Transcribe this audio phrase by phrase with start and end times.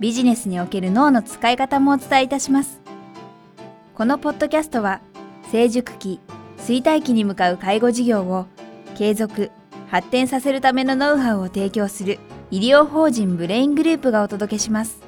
[0.00, 2.80] ビジネスにおける脳の使い方もお伝えいたします。
[3.94, 5.02] このポッドキャストは
[5.52, 6.20] 成熟期、
[6.56, 8.46] 衰退期に向かう介護事業を
[8.96, 9.50] 継続、
[9.88, 12.18] 発展させるためのノウハウを提供する
[12.50, 15.02] 医療法人ブレイングループがお届けします。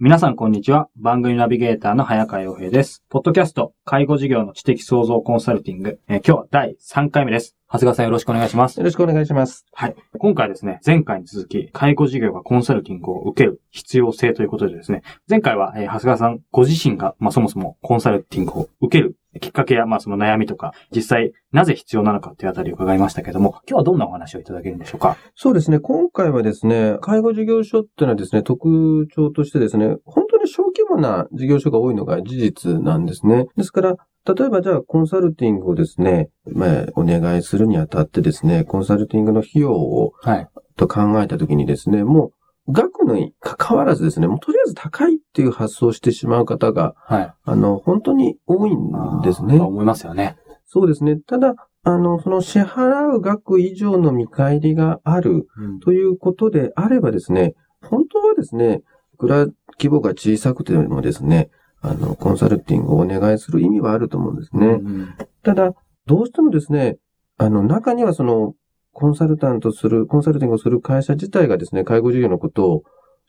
[0.00, 0.88] 皆さんこんにちは。
[0.96, 3.04] 番組ナビゲーターの早川洋平です。
[3.08, 7.56] ポッドキャスト、介護事業の知的創造コンサルティング、え、今日は第3回目です。
[7.72, 8.76] 長谷川さんよろしくお願いします。
[8.76, 9.64] よろしくお願いします。
[9.72, 9.94] はい。
[10.18, 25.16] 今回ですね、前回に続き、介護事業がコンサルティングを受ける必要性ということでですね、前回は、えー、長谷川さんご自身が、まあ、そもそもコンサルティングを受けるきっかけや、まあその悩みとか、実際なぜ必要なのかっていうあたりを伺いましたけども、今日はどんなお話をいただけるんでしょうか？
[25.34, 25.78] そうですね。
[25.78, 33.46] 今回はですね、介護事業所っていうのはですね、特徴としてですね、本当に小規模な事業所が多いのが事実なんですね。
[33.56, 42.32] ですから、例えばじゃあコンサルティングをですね、まあ、お願いするにあたってですね、コンサルティングの費用を、はい、と考えたときにですね、もう
[42.72, 49.58] 額に関わらずですね、もうとりあえず高いっていう発想をしてしまう方が、はい、あの、本当に多いんですね。
[49.58, 50.36] 思いますよね。
[50.66, 51.16] そうですね。
[51.16, 55.48] ただ、あの、その支払う額以上の見返りがある
[55.82, 58.82] ということであればですね、うん、本当はですね、
[59.14, 59.46] いくら
[59.78, 61.50] 規模が小さくてもですね、
[61.82, 64.66] あの、コンサルティングをお願いする意味はあると思うんですね。
[64.66, 65.72] うん、ただ、
[66.06, 66.96] どうしてもですね、
[67.38, 68.54] あの、中にはその、
[68.92, 72.82] コンサルタントする、コンサルティングをする会社自体がですね、介護事業のことを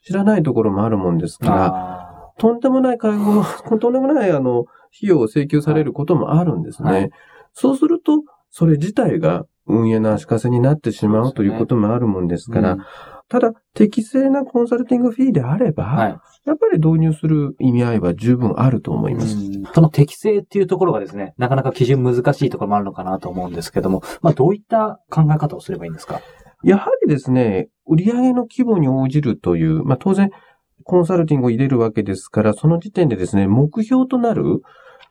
[0.04, 3.42] 知らないところもあるもんですから、とんでもない介護、
[3.78, 6.90] とんでもないあの、費用を請求されることもあるんですね。
[6.90, 7.10] はい、
[7.52, 12.80] そうすると、それ自体が運営の足かせになってしまうということもあるもんですから、うん
[13.28, 19.36] ただ、適正なコンサルティングフィーであれば、はい、やっぱり導入する意味合いは十分あると思います。
[19.74, 26.20] その適正っていうところがですね、なかなか基準難しいところもあるのかなと思うんですけども、まあ、どういった考え方をすればいいんですか？
[26.62, 30.30] やはりですね、売上の規模に応じるという、まあ、当然、
[30.82, 34.60] コンサルティングを入れるわけですから、その時点でですね、目標となる、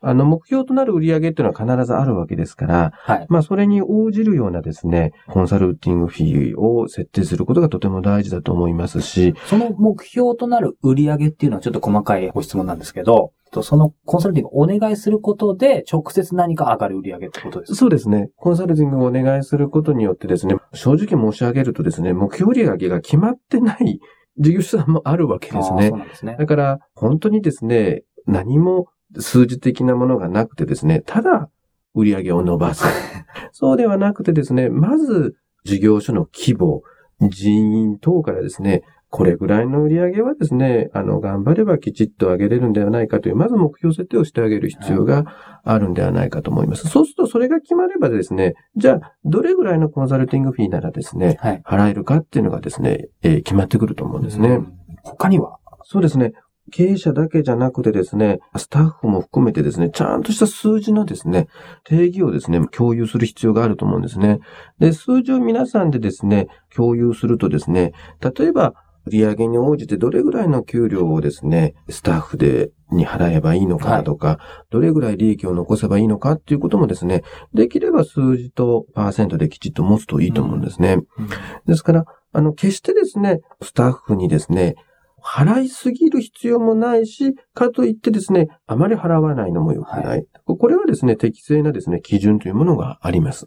[0.04, 3.26] あの、目標となる売上っていうのは必ずあるわけですから、はい。
[3.28, 13.32] まあ、それに応じるようなですね、コンサルティングフィーを設定することがとても大事だと思いますし、その目標となる売上っていうのはちょっと細かいご質問なんですけど、
[13.62, 17.76] そのコンサルティングをお願いすることで、直接何か上がる売り上げってことですか？
[17.76, 18.30] そうですね。
[18.36, 24.00] コンサルティングをお願いすることによってですね、正直申し上げるとですね、目標売上が決まってない
[24.38, 25.88] 事業者さんもあるわけですね。
[25.88, 26.34] そうなんですね。
[26.36, 28.86] だから、本当にですね、何も
[29.18, 31.50] 数字的なものがなくてですね、ただ
[31.94, 32.84] 売り上げを伸ばす。
[33.52, 36.82] そうではなくてですね、まず事業所の規模、
[37.20, 45.24] 人員等からですね、これぐらいの売り上げはですね、あの、頑張ればきちっと上げれるんではないかという、まず目標設定をしてあげる必要が
[45.62, 46.88] あるんではないかと思います。
[46.88, 54.58] そうすると、それが決まればですね、じゃあ、どれぐらいのコンサルティングフィーならですね、はい、払えるかっていうのがですね、えー、決まってくると思うんですね。
[55.04, 55.58] 他には？
[55.84, 56.32] そうですね。
[56.72, 61.46] 経営者だけじゃなくてですね、スタッフも含めてですね、ちゃんとした数字のですね、
[61.84, 64.40] 定義をですね、共有する必要があると思うんですね。
[64.78, 68.74] で、数字を皆さんでですね、共有するとですね、例えば、
[69.06, 74.38] 売上に応じてどれぐらいの給料をですね、スタッフで、に払えばいいのかとか、はい、
[74.70, 80.98] どれぐらい利益を残せばいいのかっていうこともですね、できれば数字とパーセントできちっと持つといいと思うんですね。
[81.18, 81.30] うんうん、
[81.66, 84.76] ですから、あの、決してですね、スタッフにですね、
[85.24, 90.06] 払いすぎる必要もないし、かといってですね、あまり払わないのも良くない。
[90.06, 93.46] はい、これはですね、適正なですね、基準というものがあります。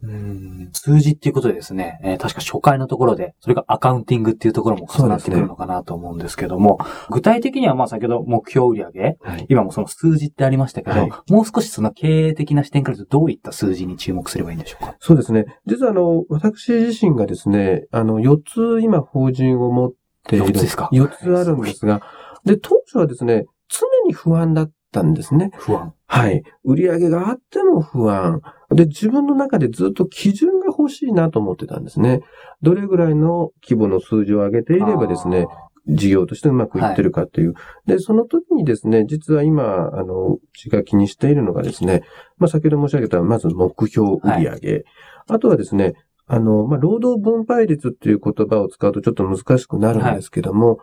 [0.73, 14.95] 数字っていうことでですね、えー、確か初回のところで、それがアカウンティングっていうところも重なってくるのかなと思うんですけども、ね、具体的にはまあ先ほど目標売上、はい、今もその数字ってありましたけど、はい、もう少しその経営的な視点からどういった数字に注目すればいいんでしょうか？
[14.99, 15.45] そうですね。
[15.67, 19.97] 実はあの、私自身がですね、あの、4つ今法人を持って
[20.27, 20.45] っている。
[20.45, 22.01] 4つですか ?4 つあるんですが、
[22.45, 25.51] で、当初はですね、常に不安だったんですね。
[25.55, 26.43] 不安はい。
[26.63, 28.41] 売上があっても不安。
[28.71, 32.21] で、自分の中でずっと基準が欲しいなと思ってたんですね。
[32.61, 35.47] どれぐらいの規模の数字を上げていればですね、
[35.89, 37.53] 事業としてうまくいってるかという。
[37.53, 42.03] はい、で、その時にですね、実は今、あの、うちが気にしているのがですね、
[42.37, 44.83] まあ、先ほど申し上げた、まず目標売上、はい、
[45.29, 45.93] あとはですね、
[46.27, 50.75] あの、まあ、労働分配率っていう言葉を使うとちょっと難しくなるんですけども、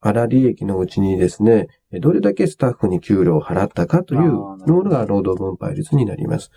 [0.00, 1.66] はい、粗利益のうちにですね、
[2.00, 6.50] どれだけスタッフに給料を払ったかというものが労働分配率になります。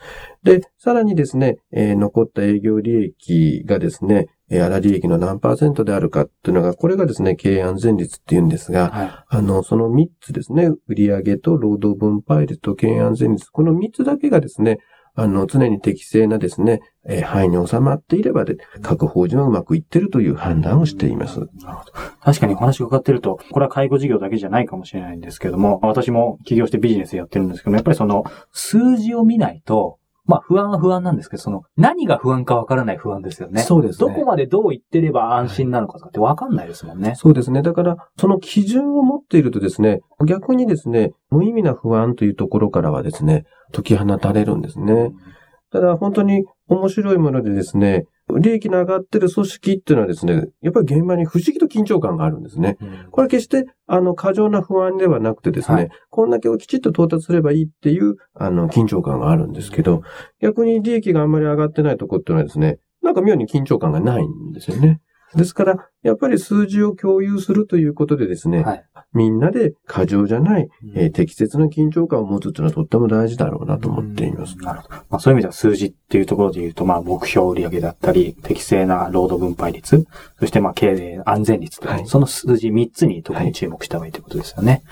[0.44, 9.12] で、さらにですね、えー残った営業利益がですね、えー粗利益の何パーセントであるかっていうのが、これがですね、経営安全率っていうんですが、はい。
[9.28, 14.78] あの、その3つですね、売上と労働分配率と経営安全率、この3つだけがですね、
[15.16, 21.40] あの、常に適正なですね、えー範囲に収まっていればで、各法人はうまくいってるという判断をしています。
[22.22, 33.62] 確かにお話伺ってると、これは介護事業だけじゃないかもしれないんですけども、私も起業してビジネスやってるんですけども、やっぱりその数字を見ないと、まあ不安は不安なんですけど、その何が不安かわからない不安ですよね。
[33.62, 34.10] そうですね。
[34.10, 37.14] どこまでどう言ってれば安心なのかとかってわかんないですもんね。
[37.16, 37.62] そうですね。
[37.62, 45.12] だから、その基準を持っているとですね、逆にですね、無意味な不安というところからはですね、解き放たれるんですね。
[45.72, 52.78] ただ、本当に面白いものでですね、利益の上がってる組織っていうのはですね、やっぱり現場に不思議と緊張感があるんですね。
[52.82, 60.02] うんこれ決して、あの、過剰な不安ではなくてですね、はいこんだけをきちっと到達すればいいっていう、あの、緊張感があるんですけど、
[60.42, 65.02] 逆に利益があんまり上がってないとこっていうのはですね、なんか妙に緊張感がないんですよね。
[65.36, 68.86] ですから、やっぱり数字を共有するということでですね、はい。
[69.14, 74.58] みんなで過剰じゃない、えー適切な緊張感を持つというのはとっても大事だろうなと思っています。
[74.58, 74.96] なるほど。
[74.96, 80.06] まあ、そういう意味では数字っていうところで言うと、まあ、目標売上だったり、適正な労働分配率、
[80.40, 84.84] そしてまあ、経営安全率と、はいその数字3つに特に注目した方がいいということですよね。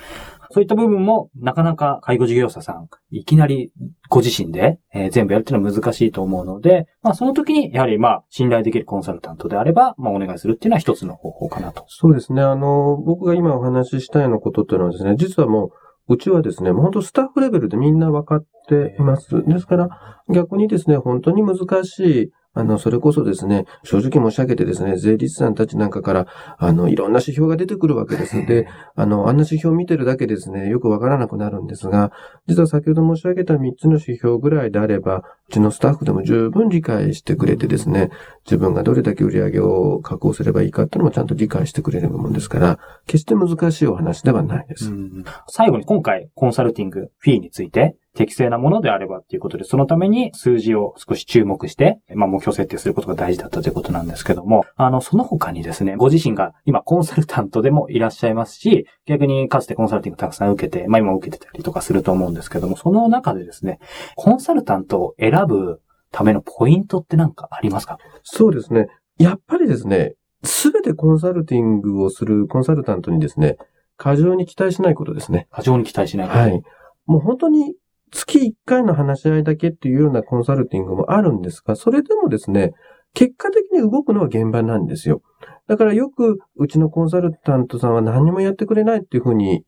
[0.53, 3.71] そういった部分も、なかなか介護事業者さん、いきなり
[4.07, 11.85] ご自身で、え全部やるっていうのは難しいと思うので、まあ、その時に、やはりまあ、信頼できるコンサルタントであれば、まあ、お願いするっていうのは一つの方法かなと。
[11.87, 12.43] そうですね。
[12.43, 15.71] あの、僕が今お話ししたようなことっていうのはですね、実はも
[16.07, 19.43] う、うちはですね、もう本当スタッフレベルでみんな分かっています。
[19.45, 19.89] ですから、
[20.29, 26.27] 逆にですね、本当に難しい、あの、それこそですね、正直申し上げてですね、税理士さんたちなんかから、
[26.57, 28.45] あの、いろんな指標が出てくるわけです。
[28.45, 32.11] で、あの、あんな指標を見てるだけですね、よくわからなくなるんですが、
[32.47, 38.11] 実は先ほど申し上げた3つの指標ぐらいであれば、うちのスタッフでも十分理解してくれてですね、
[38.45, 44.91] 自分がどれだけ売り上げを確保すればいいかっていうのもちゃんと理解してくれるもんですから、決して難しいお話ではないです。
[44.91, 63.79] うん最後に今回、コンサルティングフィーについて、適正なものであればっていうことで、そのために数字を少し注目して、まあ目標設定することが大事だったということなんですけども、あの、その他にですね、ご自身が今コンサルタントでもいらっしゃいますし、逆にかつてコンサルティングたくさん受けて、まあ今受けてたりとかすると思うんですけども、その中でですね、
[64.15, 65.81] コンサルタントを選ぶ
[66.11, 67.97] ためのポイントってなんかありますか？
[68.21, 68.87] そうですね。
[69.17, 70.13] やっぱりですね、
[70.43, 73.57] すべてコンサルティングをするコンサルタントにですね、
[73.97, 75.47] 過剰に期待しないことですね。
[75.51, 76.39] 過剰に期待しないこと。
[76.39, 76.61] はい。
[77.05, 77.75] もう本当に
[78.13, 82.71] 月1回の話し合いだけっていうようなコンサルティングもあるんですが、それでもですね、
[83.13, 85.21] 結果的に動くのは現場なんですよ。
[85.67, 89.63] だからよくうちのコンサルタントさんは何もやってくれないっていうふうに、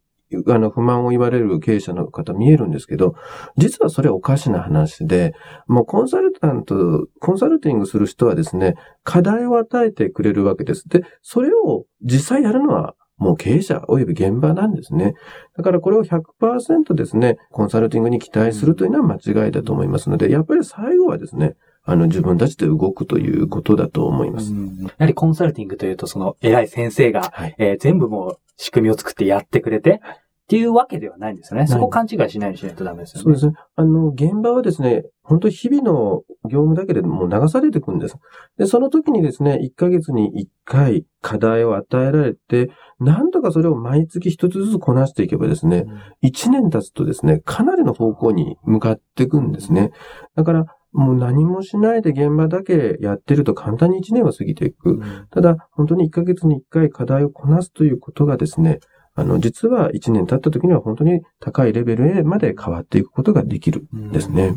[0.47, 3.13] あの、不満を言われる経営者の方見えるんですけど、
[3.57, 5.33] 実はそれおかしな話で、
[5.67, 10.89] もうコンサルタント、コンサルティングする人はですね、課題を与えてくれるわけです。
[10.89, 15.13] で、それを実際やるのはもう経営者及び現場なんですね。
[15.57, 24.51] だからこれを100%ですね、コンサルティングに期待するというのは間違いだと思いますので、やっぱり最後はですね、あの自分たちで動くということだと思います。
[24.51, 27.55] うんやはりコンサルティングというと、その偉い先生が、はい。
[27.57, 30.01] えー全部もう仕組みを作ってやってくれて、
[30.45, 31.63] っていうわけではないんですよね。
[31.63, 33.23] いそこ勘違いしないようにしないとダメですよね。
[33.23, 33.53] そうですね。
[33.75, 38.15] あの、現場はですね、本当に日々の業務だけでもう流されていくんです。
[38.59, 45.85] で、その時にですね、1ヶ月に1回課題を与えられて、なんとかそれを毎月一つずつこなしていけばですね、
[46.23, 49.89] 1年経つとですね、かなりの方向に向かっていくんですね。
[50.35, 54.91] だから、もう何もしないで現場だけやってると簡単に1年は過ぎていく。
[54.91, 58.79] うんただ、本当に1ヶ月に1回課題をこなすということがですね、
[59.17, 64.49] あの、実は1年経った時には本当に高いレベルへまで変わっていくことができるんですね。